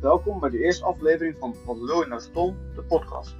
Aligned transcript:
Welkom 0.00 0.40
bij 0.40 0.50
de 0.50 0.64
eerste 0.64 0.84
aflevering 0.84 1.36
van 1.38 1.54
Wat 1.64 1.76
in 1.76 1.98
je 1.98 2.06
nou 2.06 2.20
stom, 2.20 2.56
de 2.74 2.82
podcast. 2.82 3.36